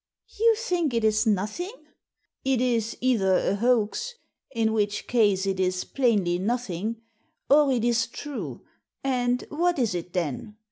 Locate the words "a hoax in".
3.35-4.73